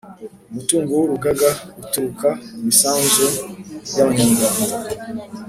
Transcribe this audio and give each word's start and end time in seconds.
Umutungo 0.49 0.91
w 0.97 1.01
urugaga 1.05 1.49
uturuka 1.81 2.29
ku 2.47 2.57
misanzu 2.65 3.25
yabanywarwanda 3.95 4.75